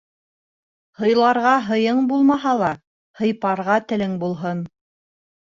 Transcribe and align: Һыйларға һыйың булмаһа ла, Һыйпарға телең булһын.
Һыйларға 1.01 1.51
һыйың 1.67 2.01
булмаһа 2.13 2.53
ла, 2.63 2.71
Һыйпарға 3.21 3.79
телең 3.93 4.17
булһын. 4.25 4.69